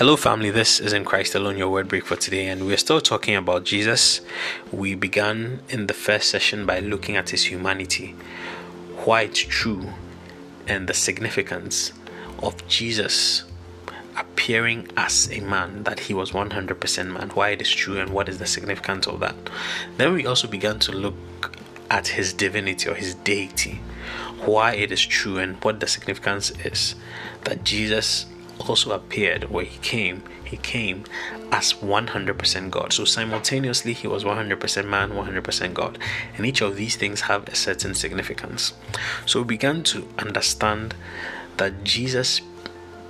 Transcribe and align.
Hello, 0.00 0.16
family. 0.16 0.48
This 0.48 0.80
is 0.80 0.94
in 0.94 1.04
Christ 1.04 1.34
Alone, 1.34 1.58
your 1.58 1.68
word 1.68 1.86
break 1.86 2.06
for 2.06 2.16
today, 2.16 2.46
and 2.46 2.64
we're 2.64 2.78
still 2.78 3.02
talking 3.02 3.36
about 3.36 3.64
Jesus. 3.64 4.22
We 4.72 4.94
began 4.94 5.60
in 5.68 5.88
the 5.88 5.92
first 5.92 6.30
session 6.30 6.64
by 6.64 6.78
looking 6.78 7.16
at 7.16 7.28
his 7.28 7.44
humanity, 7.44 8.16
why 9.04 9.24
it's 9.24 9.40
true, 9.40 9.92
and 10.66 10.88
the 10.88 10.94
significance 10.94 11.92
of 12.42 12.66
Jesus 12.66 13.44
appearing 14.16 14.88
as 14.96 15.30
a 15.30 15.40
man, 15.40 15.82
that 15.82 16.00
he 16.00 16.14
was 16.14 16.30
100% 16.30 17.12
man, 17.12 17.28
why 17.34 17.50
it 17.50 17.60
is 17.60 17.70
true, 17.70 18.00
and 18.00 18.08
what 18.08 18.26
is 18.26 18.38
the 18.38 18.46
significance 18.46 19.06
of 19.06 19.20
that. 19.20 19.36
Then 19.98 20.14
we 20.14 20.24
also 20.24 20.48
began 20.48 20.78
to 20.78 20.92
look 20.92 21.58
at 21.90 22.08
his 22.08 22.32
divinity 22.32 22.88
or 22.88 22.94
his 22.94 23.16
deity, 23.16 23.82
why 24.46 24.72
it 24.76 24.92
is 24.92 25.04
true, 25.04 25.36
and 25.36 25.62
what 25.62 25.80
the 25.80 25.86
significance 25.86 26.52
is 26.64 26.94
that 27.44 27.64
Jesus 27.64 28.24
also 28.68 28.92
appeared 28.92 29.44
where 29.50 29.64
he 29.64 29.78
came. 29.78 30.22
He 30.44 30.56
came 30.56 31.04
as 31.52 31.72
100% 31.74 32.70
god. 32.70 32.92
So 32.92 33.04
simultaneously 33.04 33.92
he 33.92 34.06
was 34.06 34.24
100% 34.24 34.88
man 34.88 35.10
100% 35.10 35.74
god. 35.74 35.98
And 36.36 36.46
each 36.46 36.60
of 36.60 36.76
these 36.76 36.96
things 36.96 37.22
have 37.22 37.48
a 37.48 37.54
certain 37.54 37.94
significance. 37.94 38.72
So 39.26 39.40
we 39.40 39.46
began 39.46 39.82
to 39.84 40.08
understand 40.18 40.94
that 41.56 41.84
jesus 41.84 42.40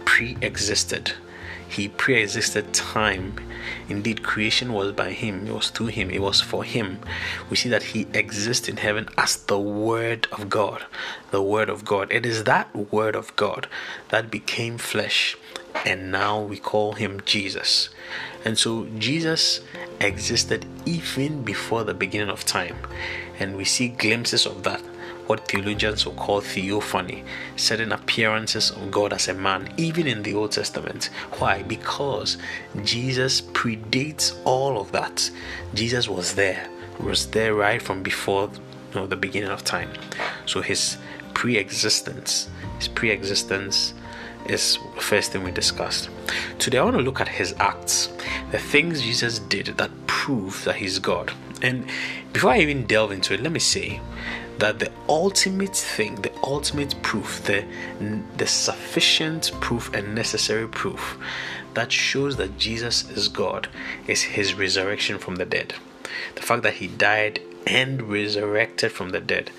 pre-existed 0.04 1.12
he 1.70 1.88
pre 1.88 2.20
existed 2.20 2.74
time. 2.74 3.38
Indeed, 3.88 4.22
creation 4.22 4.72
was 4.72 4.92
by 4.92 5.12
him, 5.12 5.46
it 5.46 5.54
was 5.54 5.70
through 5.70 5.86
him, 5.88 6.10
it 6.10 6.20
was 6.20 6.40
for 6.40 6.64
him. 6.64 6.98
We 7.48 7.56
see 7.56 7.68
that 7.68 7.82
he 7.94 8.06
exists 8.12 8.68
in 8.68 8.78
heaven 8.78 9.08
as 9.16 9.36
the 9.36 9.58
Word 9.58 10.26
of 10.32 10.50
God. 10.50 10.84
The 11.30 11.42
Word 11.42 11.68
of 11.68 11.84
God. 11.84 12.10
It 12.10 12.26
is 12.26 12.44
that 12.44 12.74
Word 12.74 13.14
of 13.14 13.34
God 13.36 13.68
that 14.08 14.30
became 14.30 14.78
flesh, 14.78 15.36
and 15.84 16.10
now 16.10 16.40
we 16.40 16.58
call 16.58 16.94
him 16.94 17.20
Jesus. 17.24 17.88
And 18.44 18.58
so, 18.58 18.86
Jesus 18.98 19.60
existed 20.00 20.66
even 20.84 21.42
before 21.44 21.84
the 21.84 21.94
beginning 21.94 22.30
of 22.30 22.44
time, 22.44 22.76
and 23.38 23.56
we 23.56 23.64
see 23.64 23.88
glimpses 23.88 24.46
of 24.46 24.64
that 24.64 24.82
what 25.30 25.46
theologians 25.46 26.04
will 26.04 26.14
call 26.14 26.40
theophany, 26.40 27.22
certain 27.54 27.92
appearances 27.92 28.72
of 28.72 28.90
God 28.90 29.12
as 29.12 29.28
a 29.28 29.34
man, 29.34 29.72
even 29.76 30.08
in 30.08 30.24
the 30.24 30.34
Old 30.34 30.50
Testament. 30.50 31.04
Why? 31.38 31.62
Because 31.62 32.36
Jesus 32.82 33.40
predates 33.40 34.36
all 34.44 34.80
of 34.80 34.90
that. 34.90 35.30
Jesus 35.72 36.08
was 36.08 36.34
there, 36.34 36.68
was 36.98 37.30
there 37.30 37.54
right 37.54 37.80
from 37.80 38.02
before 38.02 38.50
you 38.92 39.00
know, 39.00 39.06
the 39.06 39.14
beginning 39.14 39.50
of 39.50 39.62
time. 39.62 39.92
So 40.46 40.62
his 40.62 40.96
pre 41.32 41.56
existence, 41.58 42.48
his 42.78 42.88
pre 42.88 43.10
existence 43.12 43.94
is 44.46 44.80
the 44.96 45.00
first 45.00 45.30
thing 45.30 45.44
we 45.44 45.52
discussed. 45.52 46.10
Today, 46.58 46.78
I 46.78 46.82
want 46.82 46.96
to 46.96 47.02
look 47.04 47.20
at 47.20 47.28
his 47.28 47.54
acts, 47.60 48.08
the 48.50 48.58
things 48.58 49.00
Jesus 49.02 49.38
did 49.38 49.66
that 49.66 49.92
prove 50.08 50.64
that 50.64 50.74
he's 50.74 50.98
God. 50.98 51.30
And 51.62 51.88
before 52.32 52.50
I 52.50 52.58
even 52.58 52.84
delve 52.86 53.12
into 53.12 53.34
it, 53.34 53.42
let 53.42 53.52
me 53.52 53.60
say 53.60 54.00
that 54.58 54.78
the 54.78 54.90
ultimate 55.08 55.76
thing, 55.76 56.16
the 56.16 56.32
ultimate 56.42 56.94
proof, 57.02 57.42
the, 57.44 57.64
the 58.36 58.46
sufficient 58.46 59.52
proof 59.60 59.92
and 59.94 60.14
necessary 60.14 60.68
proof 60.68 61.18
that 61.74 61.92
shows 61.92 62.36
that 62.36 62.58
Jesus 62.58 63.08
is 63.10 63.28
God 63.28 63.68
is 64.06 64.22
his 64.22 64.54
resurrection 64.54 65.18
from 65.18 65.36
the 65.36 65.44
dead. 65.44 65.74
The 66.34 66.42
fact 66.42 66.62
that 66.62 66.74
he 66.74 66.86
died 66.86 67.40
and 67.66 68.02
resurrected 68.02 68.90
from 68.90 69.10
the 69.10 69.20
dead. 69.20 69.50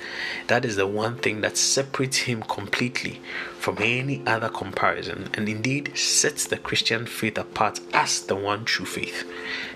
That 0.48 0.66
is 0.66 0.76
the 0.76 0.88
one 0.88 1.18
thing 1.18 1.42
that 1.42 1.58
separates 1.58 2.18
him 2.18 2.42
completely 2.44 3.22
from 3.58 3.78
any 3.80 4.24
other 4.26 4.50
comparison 4.50 5.30
and 5.34 5.48
indeed 5.48 5.96
sets 5.98 6.46
the 6.46 6.58
Christian 6.58 7.06
faith 7.06 7.38
apart 7.38 7.80
as 7.94 8.22
the 8.22 8.36
one 8.36 8.66
true 8.66 8.86
faith. 8.86 9.30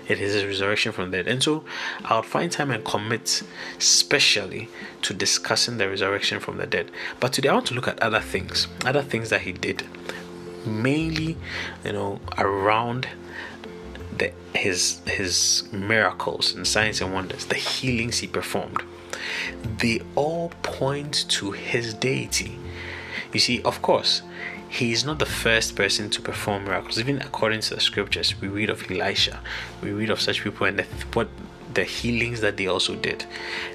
It 0.08 0.20
is 0.20 0.34
his 0.34 0.44
resurrection 0.44 0.92
from 0.92 1.10
the 1.10 1.18
dead. 1.18 1.28
And 1.28 1.42
so 1.42 1.64
I'll 2.04 2.22
find 2.22 2.50
time 2.50 2.70
and 2.70 2.84
commit 2.84 3.42
specially 3.78 4.68
to 5.02 5.14
discussing 5.14 5.78
the 5.78 5.88
resurrection 5.88 6.40
from 6.40 6.58
the 6.58 6.66
dead. 6.66 6.90
But 7.20 7.32
today 7.32 7.48
I 7.48 7.54
want 7.54 7.66
to 7.66 7.74
look 7.74 7.88
at 7.88 8.00
other 8.02 8.20
things, 8.20 8.66
other 8.84 9.02
things 9.02 9.30
that 9.30 9.42
he 9.42 9.52
did. 9.52 9.86
Mainly, 10.64 11.36
you 11.84 11.92
know, 11.92 12.20
around 12.38 13.08
the, 14.18 14.32
his 14.54 15.00
his 15.06 15.64
miracles 15.72 16.54
and 16.54 16.66
signs 16.66 17.00
and 17.00 17.12
wonders, 17.12 17.46
the 17.46 17.56
healings 17.56 18.18
he 18.18 18.26
performed, 18.26 18.82
they 19.78 20.00
all 20.14 20.50
point 20.62 21.26
to 21.28 21.52
his 21.52 21.94
deity. 21.94 22.58
You 23.32 23.40
see, 23.40 23.62
of 23.62 23.82
course, 23.82 24.22
he 24.68 24.92
is 24.92 25.04
not 25.04 25.18
the 25.18 25.26
first 25.26 25.76
person 25.76 26.10
to 26.10 26.20
perform 26.20 26.64
miracles. 26.64 26.98
Even 26.98 27.20
according 27.22 27.60
to 27.60 27.74
the 27.74 27.80
scriptures, 27.80 28.40
we 28.40 28.48
read 28.48 28.70
of 28.70 28.90
Elisha, 28.90 29.40
we 29.82 29.92
read 29.92 30.10
of 30.10 30.20
such 30.20 30.42
people 30.42 30.66
and 30.66 30.78
the, 30.78 30.84
what 31.12 31.28
the 31.74 31.84
healings 31.84 32.40
that 32.40 32.56
they 32.56 32.66
also 32.66 32.96
did. 32.96 33.24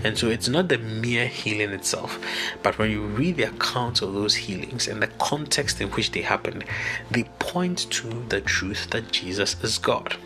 And 0.04 0.18
so 0.18 0.28
it's 0.28 0.50
not 0.50 0.68
the 0.70 0.80
mere 0.80 1.28
healing 1.28 1.70
itself, 1.70 2.20
but 2.64 2.78
when 2.78 2.90
you 2.90 3.06
read 3.06 3.38
the 3.38 3.44
accounts 3.44 4.02
of 4.02 4.14
those 4.14 4.36
healings 4.36 4.88
and 4.88 5.02
the 5.02 5.08
context 5.08 5.80
in 5.80 5.90
which 5.90 6.12
they 6.12 6.22
happened, 6.22 6.66
they 7.12 7.24
point 7.40 7.90
to 7.92 8.08
the 8.30 8.42
truth 8.42 8.90
that 8.90 9.12
Jesus 9.12 9.56
is 9.64 9.78
God. 9.78 10.18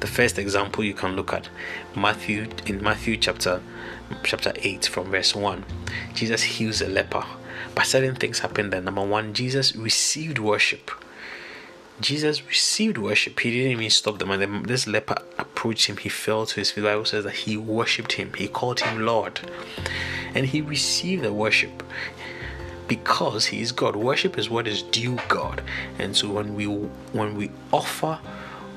The 0.00 0.06
first 0.06 0.38
example 0.38 0.84
you 0.84 0.94
can 0.94 1.16
look 1.16 1.32
at 1.32 1.48
Matthew 1.96 2.48
in 2.66 2.82
Matthew 2.82 3.16
chapter 3.16 3.60
chapter 4.22 4.52
8 4.56 4.86
from 4.86 5.10
verse 5.10 5.34
1. 5.34 5.64
Jesus 6.14 6.42
heals 6.42 6.80
a 6.80 6.88
leper. 6.88 7.24
But 7.74 7.86
certain 7.86 8.14
things 8.14 8.40
happened 8.40 8.72
there. 8.72 8.80
Number 8.80 9.04
one, 9.04 9.34
Jesus 9.34 9.74
received 9.76 10.38
worship. 10.38 10.90
Jesus 12.00 12.46
received 12.46 12.96
worship. 12.96 13.38
He 13.40 13.50
didn't 13.50 13.72
even 13.72 13.90
stop 13.90 14.18
the 14.18 14.26
man. 14.26 14.62
This 14.62 14.86
leper 14.86 15.16
approached 15.38 15.86
him. 15.86 15.96
He 15.96 16.08
fell 16.08 16.46
to 16.46 16.54
his 16.56 16.70
feet. 16.70 16.82
The 16.82 16.88
Bible 16.88 17.04
says 17.04 17.24
that 17.24 17.34
he 17.34 17.56
worshipped 17.56 18.12
him. 18.12 18.32
He 18.34 18.46
called 18.46 18.80
him 18.80 19.04
Lord. 19.04 19.40
And 20.34 20.46
he 20.46 20.60
received 20.60 21.24
the 21.24 21.32
worship 21.32 21.82
because 22.86 23.46
he 23.46 23.60
is 23.60 23.72
God. 23.72 23.96
Worship 23.96 24.38
is 24.38 24.48
what 24.48 24.68
is 24.68 24.82
due 24.82 25.18
God. 25.28 25.62
And 25.98 26.16
so 26.16 26.32
when 26.32 26.54
we 26.54 26.66
when 26.66 27.36
we 27.36 27.50
offer 27.72 28.20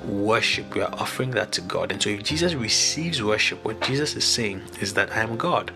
worship, 0.05 0.75
we 0.75 0.81
are 0.81 0.93
offering 0.93 1.31
that 1.31 1.51
to 1.53 1.61
God. 1.61 1.91
And 1.91 2.01
so 2.01 2.09
if 2.09 2.23
Jesus 2.23 2.53
receives 2.53 3.21
worship, 3.21 3.63
what 3.63 3.81
Jesus 3.81 4.15
is 4.15 4.25
saying 4.25 4.61
is 4.79 4.93
that 4.93 5.11
I 5.11 5.21
am 5.21 5.37
God. 5.37 5.71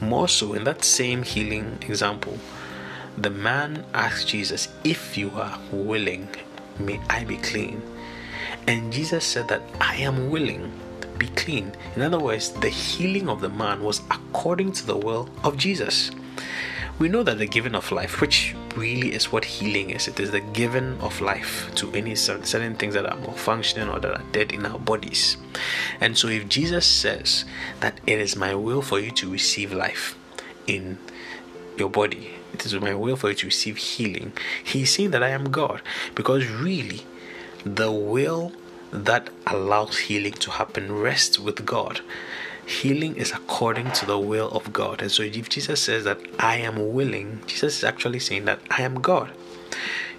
More 0.00 0.28
so, 0.28 0.54
in 0.54 0.64
that 0.64 0.84
same 0.84 1.22
healing 1.22 1.78
example, 1.82 2.38
the 3.16 3.30
man 3.30 3.84
asked 3.94 4.28
Jesus, 4.28 4.68
If 4.84 5.16
you 5.16 5.30
are 5.34 5.58
willing, 5.72 6.28
may 6.78 7.00
I 7.10 7.24
be 7.24 7.36
clean? 7.38 7.82
And 8.66 8.92
Jesus 8.92 9.24
said 9.24 9.48
that 9.48 9.62
I 9.80 9.96
am 9.96 10.30
willing, 10.30 10.70
to 11.00 11.08
be 11.18 11.28
clean. 11.28 11.72
In 11.96 12.02
other 12.02 12.20
words, 12.20 12.50
the 12.50 12.68
healing 12.68 13.28
of 13.28 13.40
the 13.40 13.48
man 13.48 13.82
was 13.82 14.00
according 14.10 14.72
to 14.72 14.86
the 14.86 14.96
will 14.96 15.28
of 15.42 15.56
Jesus. 15.56 16.10
We 16.98 17.08
know 17.08 17.22
that 17.22 17.38
the 17.38 17.46
giving 17.46 17.76
of 17.76 17.92
life, 17.92 18.20
which 18.20 18.56
really 18.74 19.14
is 19.14 19.30
what 19.30 19.44
healing 19.44 19.90
is, 19.90 20.08
it 20.08 20.18
is 20.18 20.32
the 20.32 20.40
giving 20.40 21.00
of 21.00 21.20
life 21.20 21.72
to 21.76 21.92
any 21.92 22.16
certain 22.16 22.74
things 22.74 22.94
that 22.94 23.06
are 23.06 23.16
malfunctioning 23.18 23.94
or 23.94 24.00
that 24.00 24.14
are 24.20 24.24
dead 24.32 24.50
in 24.50 24.66
our 24.66 24.80
bodies. 24.80 25.36
And 26.00 26.18
so, 26.18 26.26
if 26.26 26.48
Jesus 26.48 26.86
says 26.86 27.44
that 27.78 28.00
it 28.04 28.18
is 28.18 28.34
my 28.34 28.52
will 28.56 28.82
for 28.82 28.98
you 28.98 29.12
to 29.12 29.30
receive 29.30 29.72
life 29.72 30.18
in 30.66 30.98
your 31.76 31.88
body, 31.88 32.30
it 32.52 32.66
is 32.66 32.74
my 32.74 32.94
will 32.94 33.14
for 33.14 33.28
you 33.28 33.36
to 33.36 33.46
receive 33.46 33.76
healing, 33.76 34.32
He's 34.64 34.92
saying 34.92 35.12
that 35.12 35.22
I 35.22 35.28
am 35.28 35.52
God 35.52 35.82
because 36.16 36.48
really 36.48 37.02
the 37.64 37.92
will 37.92 38.52
that 38.90 39.30
allows 39.46 39.98
healing 39.98 40.32
to 40.32 40.50
happen 40.50 40.90
rests 40.90 41.38
with 41.38 41.64
God 41.64 42.00
healing 42.68 43.16
is 43.16 43.32
according 43.32 43.90
to 43.92 44.04
the 44.04 44.18
will 44.18 44.50
of 44.50 44.72
God. 44.72 45.00
And 45.00 45.10
so 45.10 45.22
if 45.22 45.48
Jesus 45.48 45.82
says 45.82 46.04
that 46.04 46.20
I 46.38 46.58
am 46.58 46.92
willing, 46.92 47.40
Jesus 47.46 47.78
is 47.78 47.84
actually 47.84 48.20
saying 48.20 48.44
that 48.44 48.60
I 48.70 48.82
am 48.82 49.00
God. 49.00 49.32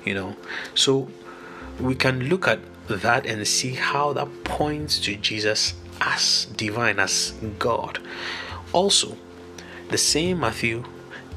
You 0.04 0.16
know, 0.16 0.36
so 0.74 1.10
we 1.80 1.94
can 1.94 2.28
look 2.28 2.48
at 2.48 2.60
that 2.88 3.26
and 3.26 3.48
see 3.48 3.74
how 3.76 4.14
that 4.14 4.44
points 4.44 4.98
to 5.00 5.16
Jesus 5.16 5.76
as 6.02 6.46
divine, 6.56 7.00
as 7.00 7.34
God. 7.60 8.00
Also, 8.74 9.16
the 9.90 9.98
same 9.98 10.40
Matthew, 10.40 10.86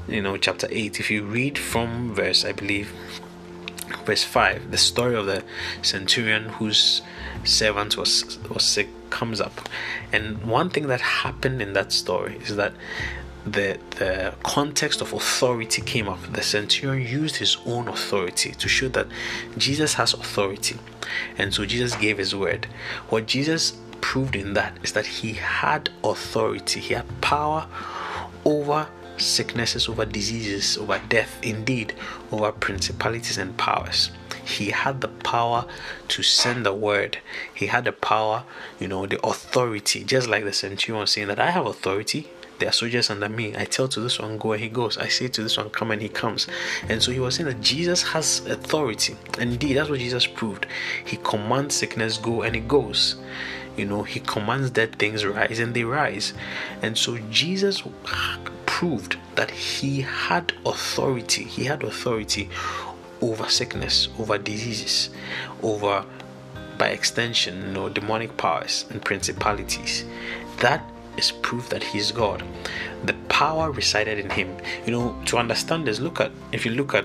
you 0.09 0.23
know, 0.23 0.37
chapter 0.37 0.67
8, 0.71 0.99
if 0.99 1.11
you 1.11 1.25
read 1.25 1.59
from 1.59 2.15
verse, 2.15 2.45
I 2.45 2.53
believe, 2.53 2.93
verse 4.07 4.25
5, 4.25 4.71
the 4.71 4.79
story 4.79 5.15
of 5.15 5.27
the 5.27 5.45
centurion 5.83 6.45
whose 6.45 7.03
servant 7.45 7.97
was 7.97 8.39
was 8.49 8.63
sick 8.63 8.89
comes 9.19 9.41
up. 9.41 9.57
And 10.13 10.25
one 10.45 10.69
thing 10.71 10.89
that 10.89 11.01
happened 11.01 11.63
in 11.63 11.75
that 11.75 11.93
story 11.93 12.35
is 12.49 12.57
that 12.57 12.73
the 13.45 13.79
the 13.99 14.35
context 14.43 15.01
of 15.01 15.13
authority 15.13 15.83
came 15.83 16.09
up. 16.09 16.21
The 16.33 16.43
centurion 16.43 17.07
used 17.23 17.37
his 17.37 17.57
own 17.67 17.89
authority 17.89 18.53
to 18.53 18.69
show 18.69 18.89
that 18.89 19.07
Jesus 19.59 19.95
has 19.95 20.15
authority. 20.15 20.79
And 21.39 21.53
so 21.55 21.65
Jesus 21.67 21.95
gave 21.97 22.19
his 22.19 22.35
word. 22.35 22.67
What 23.11 23.27
Jesus 23.27 23.63
proved 24.01 24.37
in 24.37 24.55
that 24.55 24.73
is 24.83 24.93
that 24.93 25.07
he 25.07 25.35
had 25.35 25.91
authority. 26.03 26.81
He 26.81 26.95
had 26.95 27.07
power 27.21 27.67
over 28.45 28.89
sicknesses, 29.19 29.89
over 29.89 30.05
diseases, 30.05 30.79
over 30.79 31.01
death, 31.09 31.33
indeed, 31.43 31.95
over 32.31 32.53
principalities 32.53 33.39
and 33.39 33.57
powers. 33.57 34.11
He 34.45 34.71
had 34.71 35.01
the 35.01 35.09
power 35.09 35.67
to 36.09 36.23
send 36.23 36.67
the 36.67 36.75
word. 36.75 37.19
He 37.55 37.67
had 37.67 37.85
the 37.85 37.93
power, 37.93 38.45
you 38.79 38.89
know, 38.89 39.07
the 39.07 39.25
authority, 39.25 40.05
just 40.05 40.29
like 40.29 40.45
the 40.45 40.53
centurion 40.53 41.07
saying 41.07 41.29
that 41.29 41.41
I 41.41 41.51
have 41.51 41.67
authority 41.67 42.29
there 42.63 42.69
are 42.69 42.73
soldiers 42.73 43.11
under 43.11 43.29
me. 43.29 43.57
I 43.57 43.65
tell 43.65 43.89
to 43.89 43.99
this 43.99 44.21
one, 44.21 44.39
go, 44.39 44.53
and 44.53 44.63
he 44.63 44.69
goes. 44.69 44.97
I 44.97 45.09
say 45.09 45.27
to 45.27 45.43
this 45.43 45.57
one, 45.57 45.69
come, 45.71 45.91
and 45.91 46.01
he 46.01 46.09
comes. 46.09 46.47
And 46.89 47.03
so 47.03 47.11
he 47.11 47.19
was 47.19 47.35
saying 47.35 47.49
that 47.49 47.61
Jesus 47.61 48.03
has 48.03 48.47
authority. 48.47 49.17
And 49.41 49.55
indeed, 49.55 49.75
that's 49.75 49.91
what 49.91 49.99
Jesus 49.99 50.29
proved. 50.29 50.67
He 51.05 51.17
commands 51.17 51.75
sickness, 51.75 52.19
go, 52.19 52.43
and 52.43 52.55
it 52.55 52.69
goes. 52.69 53.17
You 53.77 53.87
know, 53.87 54.05
he 54.05 54.21
commands 54.21 54.71
dead 54.71 54.97
things 54.97 55.25
rise, 55.25 55.59
and 55.59 55.75
they 55.75 55.83
rise. 55.83 56.35
And 56.83 56.97
so 56.97 57.19
Jesus 57.31 57.83
proved 58.67 59.17
that 59.35 59.51
he 59.51 60.03
had 60.03 60.53
authority. 60.65 61.43
He 61.43 61.65
had 61.65 61.83
authority 61.83 62.49
over 63.23 63.49
sickness, 63.49 64.09
over 64.19 64.37
diseases, 64.37 65.11
over 65.63 66.05
by 66.77 66.89
extension, 66.89 67.63
you 67.63 67.73
know, 67.73 67.89
demonic 67.89 68.37
powers 68.37 68.85
and 68.91 69.03
principalities. 69.03 70.05
That 70.59 70.85
is 71.17 71.31
proof 71.31 71.69
that 71.69 71.83
he's 71.83 72.11
God. 72.11 72.43
The 73.05 73.15
power 73.29 73.71
resided 73.71 74.19
in 74.19 74.31
him. 74.31 74.57
You 74.87 74.93
know, 74.93 75.23
to 75.27 75.39
understand 75.39 75.87
this, 75.87 76.01
look 76.01 76.21
at 76.21 76.33
if 76.53 76.65
you 76.67 76.73
look 76.73 76.95
at 76.95 77.05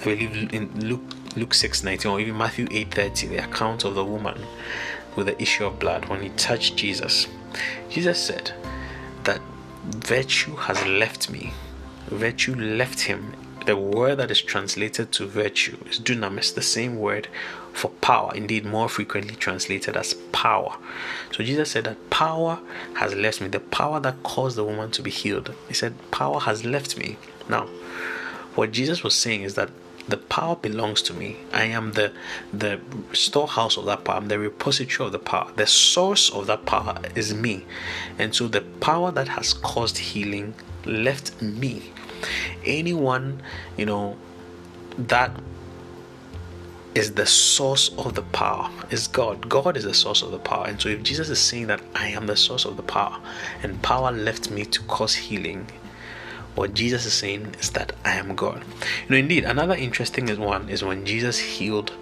I 0.00 0.04
believe 0.04 0.52
in 0.52 0.88
Luke 0.88 1.02
Luke 1.36 1.54
6 1.54 1.84
19 1.84 2.10
or 2.10 2.20
even 2.20 2.36
Matthew 2.36 2.66
8 2.70 2.94
30, 2.94 3.26
the 3.28 3.44
account 3.44 3.84
of 3.84 3.94
the 3.94 4.04
woman 4.04 4.40
with 5.16 5.26
the 5.26 5.40
issue 5.40 5.64
of 5.64 5.78
blood 5.78 6.06
when 6.06 6.22
he 6.22 6.30
touched 6.30 6.76
Jesus. 6.76 7.26
Jesus 7.88 8.18
said 8.22 8.52
that 9.24 9.40
virtue 9.84 10.56
has 10.56 10.84
left 10.86 11.30
me. 11.30 11.52
Virtue 12.06 12.54
left 12.54 13.00
him. 13.00 13.34
The 13.70 13.76
word 13.76 14.16
that 14.16 14.32
is 14.32 14.42
translated 14.42 15.12
to 15.12 15.28
virtue 15.28 15.78
is 15.88 16.00
dunamis, 16.00 16.52
the 16.52 16.60
same 16.60 16.98
word 16.98 17.28
for 17.72 17.90
power, 18.00 18.32
indeed, 18.34 18.64
more 18.64 18.88
frequently 18.88 19.36
translated 19.36 19.96
as 19.96 20.14
power. 20.32 20.76
So 21.30 21.44
Jesus 21.44 21.70
said 21.70 21.84
that 21.84 22.10
power 22.10 22.58
has 22.94 23.14
left 23.14 23.40
me, 23.40 23.46
the 23.46 23.60
power 23.60 24.00
that 24.00 24.24
caused 24.24 24.56
the 24.56 24.64
woman 24.64 24.90
to 24.90 25.02
be 25.02 25.10
healed. 25.12 25.54
He 25.68 25.74
said, 25.74 25.94
Power 26.10 26.40
has 26.40 26.64
left 26.64 26.98
me. 26.98 27.16
Now, 27.48 27.66
what 28.56 28.72
Jesus 28.72 29.04
was 29.04 29.14
saying 29.14 29.42
is 29.42 29.54
that 29.54 29.70
the 30.08 30.16
power 30.16 30.56
belongs 30.56 31.00
to 31.02 31.14
me. 31.14 31.36
I 31.52 31.66
am 31.66 31.92
the 31.92 32.12
the 32.52 32.80
storehouse 33.12 33.76
of 33.76 33.84
that 33.84 34.02
power. 34.02 34.16
I'm 34.16 34.26
the 34.26 34.40
repository 34.40 35.06
of 35.06 35.12
the 35.12 35.20
power. 35.20 35.52
The 35.54 35.68
source 35.68 36.28
of 36.30 36.48
that 36.48 36.66
power 36.66 37.00
is 37.14 37.32
me. 37.32 37.64
And 38.18 38.34
so 38.34 38.48
the 38.48 38.62
power 38.62 39.12
that 39.12 39.28
has 39.28 39.54
caused 39.54 39.98
healing 39.98 40.54
left 40.84 41.40
me. 41.40 41.92
Anyone, 42.64 43.42
you 43.76 43.86
know, 43.86 44.16
that 44.98 45.30
is 46.94 47.12
the 47.12 47.26
source 47.26 47.90
of 47.98 48.14
the 48.14 48.22
power 48.22 48.68
is 48.90 49.06
god. 49.06 49.48
God 49.48 49.76
is 49.76 49.84
the 49.84 49.94
source 49.94 50.22
of 50.22 50.32
the 50.32 50.38
power. 50.38 50.66
And 50.66 50.80
so 50.80 50.88
if 50.88 51.02
jesus 51.02 51.28
is 51.28 51.38
saying 51.38 51.68
that 51.68 51.80
i 51.94 52.08
am 52.08 52.26
the 52.26 52.36
source 52.36 52.64
of 52.64 52.76
the 52.76 52.82
power 52.82 53.16
and 53.62 53.80
power 53.82 54.10
left 54.10 54.50
me 54.50 54.64
to 54.64 54.80
cause 54.82 55.14
healing 55.14 55.70
what 56.56 56.74
jesus 56.74 57.06
is 57.06 57.12
saying 57.12 57.54
is 57.60 57.70
that 57.70 57.92
i 58.04 58.12
am 58.14 58.34
god. 58.34 58.64
You 59.04 59.10
know 59.10 59.16
indeed 59.16 59.44
another 59.44 59.74
interesting 59.74 60.26
one 60.40 60.68
is 60.68 60.82
when 60.82 61.06
jesus 61.06 61.38
healed 61.38 61.92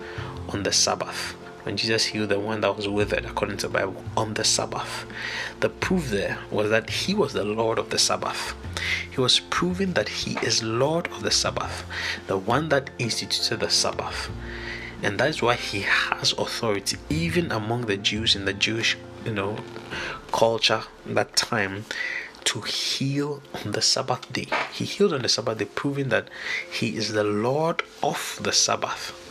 on 0.48 0.62
the 0.62 0.72
sabbath 0.72 1.36
when 1.62 1.76
jesus 1.76 2.06
healed 2.06 2.28
the 2.28 2.38
one 2.38 2.60
that 2.60 2.76
was 2.76 2.88
withered 2.88 3.24
according 3.24 3.56
to 3.56 3.66
the 3.66 3.72
bible 3.72 4.02
on 4.16 4.34
the 4.34 4.44
sabbath 4.44 5.06
the 5.60 5.68
proof 5.68 6.10
there 6.10 6.38
was 6.50 6.70
that 6.70 6.88
he 6.90 7.14
was 7.14 7.32
the 7.32 7.44
lord 7.44 7.78
of 7.78 7.90
the 7.90 7.98
sabbath 7.98 8.54
he 9.10 9.20
was 9.20 9.40
proving 9.40 9.92
that 9.92 10.08
he 10.08 10.38
is 10.46 10.62
lord 10.62 11.06
of 11.08 11.22
the 11.22 11.30
sabbath 11.30 11.84
the 12.26 12.38
one 12.38 12.68
that 12.68 12.90
instituted 12.98 13.60
the 13.60 13.70
sabbath 13.70 14.30
and 15.02 15.18
that's 15.18 15.40
why 15.40 15.54
he 15.54 15.80
has 15.82 16.32
authority 16.32 16.96
even 17.08 17.52
among 17.52 17.82
the 17.82 17.96
Jews 17.96 18.34
in 18.34 18.44
the 18.44 18.52
Jewish 18.52 18.96
you 19.24 19.32
know 19.32 19.56
culture 20.32 20.82
that 21.06 21.36
time 21.36 21.84
to 22.44 22.60
heal 22.62 23.42
on 23.64 23.72
the 23.72 23.82
Sabbath 23.82 24.32
day. 24.32 24.46
He 24.72 24.84
healed 24.84 25.12
on 25.12 25.22
the 25.22 25.28
Sabbath 25.28 25.58
day, 25.58 25.66
proving 25.66 26.08
that 26.08 26.28
he 26.70 26.96
is 26.96 27.12
the 27.12 27.24
Lord 27.24 27.82
of 28.02 28.38
the 28.42 28.52
Sabbath. 28.52 29.27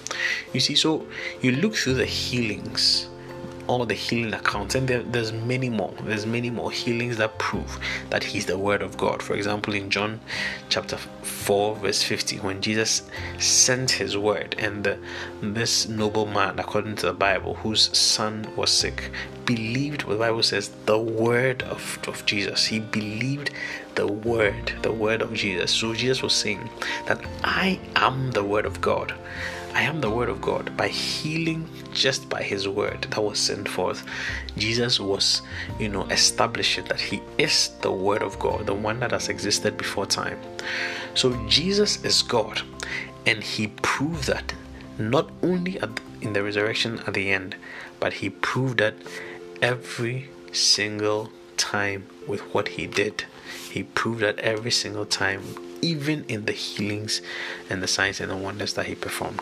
You 0.54 0.60
see, 0.60 0.75
so 0.75 1.06
you 1.42 1.52
look 1.54 1.75
through 1.75 1.96
the 1.96 2.06
healings 2.06 3.08
all 3.68 3.86
the 3.86 3.94
healing 3.94 4.34
accounts 4.34 4.75
and 4.75 4.88
there, 4.88 5.04
there's 5.04 5.31
many 5.31 5.69
more. 5.69 5.94
There's 6.04 6.25
many 6.25 6.50
more 6.50 6.72
healings 6.72 7.18
that 7.18 7.38
prove 7.38 7.80
that 8.10 8.24
he's 8.24 8.46
the 8.46 8.58
word 8.58 8.81
of 8.81 8.98
god. 8.98 9.22
For 9.22 9.36
example 9.36 9.74
in 9.74 9.90
john 9.90 10.19
chapter 10.69 10.98
4 10.98 11.75
verse 11.75 12.04
50 12.04 12.38
when 12.38 12.62
jesus 12.62 13.04
sent 13.40 13.92
his 13.92 14.18
word 14.18 14.56
and 14.60 14.84
the, 14.84 14.98
this 15.42 15.88
noble 15.88 16.25
man 16.25 16.60
according 16.60 16.96
to 16.98 17.08
the 17.08 17.14
bible 17.14 17.56
whose 17.56 17.96
son 17.98 18.48
was 18.56 18.69
sick 18.69 19.12
believed 19.46 20.04
what 20.04 20.14
the 20.14 20.19
bible 20.19 20.44
says 20.44 20.72
the 20.86 20.98
word 20.98 21.64
of, 21.64 22.00
of 22.08 22.25
jesus. 22.25 22.66
He 22.66 22.80
believed 22.80 23.52
the 23.96 24.08
word 24.08 24.74
the 24.81 24.92
word 24.92 25.22
of 25.22 25.34
jesus. 25.34 25.72
So 25.72 25.94
jesus 25.94 26.22
was 26.22 26.34
saying 26.34 26.69
that 27.06 27.19
i 27.44 27.80
am 27.96 28.31
the 28.31 28.44
word 28.44 28.66
of 28.66 28.81
god 28.81 29.14
I 29.78 29.82
am 29.82 30.02
the 30.02 30.10
Word 30.10 30.30
of 30.30 30.42
God. 30.42 30.76
By 30.76 30.88
healing 30.88 31.70
just 31.94 32.28
by 32.30 32.42
His 32.42 32.68
Word 32.68 33.04
that 33.12 33.22
was 33.22 33.38
sent 33.38 33.70
forth, 33.70 34.04
Jesus 34.58 35.00
was, 35.00 35.44
you 35.78 35.88
know, 35.88 36.06
establishing 36.06 36.86
that 36.86 37.00
He 37.00 37.22
is 37.38 37.70
the 37.82 37.92
Word 37.92 38.24
of 38.24 38.40
God, 38.40 38.66
the 38.66 38.74
one 38.74 39.00
that 39.02 39.12
has 39.12 39.30
existed 39.30 39.78
before 39.78 40.08
time. 40.08 40.40
So 41.14 41.36
Jesus 41.48 42.04
is 42.04 42.24
God, 42.24 42.64
and 43.28 43.44
He 43.44 43.68
proved 43.68 44.26
that 44.26 44.52
not 44.98 45.30
only 45.44 45.80
at, 45.80 45.92
in 46.22 46.34
the 46.34 46.42
resurrection 46.42 47.00
at 47.06 47.14
the 47.14 47.30
end, 47.30 47.56
but 48.00 48.14
He 48.14 48.32
proved 48.32 48.80
that 48.80 48.96
every 49.62 50.28
single 50.54 51.32
time 51.57 52.07
with 52.27 52.42
what 52.54 52.69
He 52.69 52.88
did. 52.88 53.25
He 53.71 53.83
proved 53.83 54.21
that 54.21 54.39
every 54.39 54.71
single 54.71 55.06
time 55.06 55.42
even 55.81 56.25
in 56.27 56.45
the 56.45 56.51
healings 56.51 57.21
and 57.69 57.81
the 57.83 57.88
signs 57.88 58.19
and 58.19 58.31
the 58.31 58.36
wonders 58.36 58.74
that 58.74 58.88
he 58.88 58.95
performed. 58.95 59.42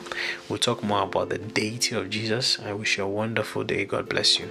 We'll 0.50 0.60
talk 0.60 0.84
more 0.84 1.04
about 1.04 1.30
the 1.30 1.38
deity 1.38 1.96
of 1.96 2.10
Jesus. 2.10 2.60
I 2.60 2.74
wish 2.74 2.98
you 2.98 3.06
a 3.06 3.08
wonderful 3.08 3.64
day. 3.64 3.86
God 3.86 4.10
bless 4.10 4.40
you. 4.40 4.50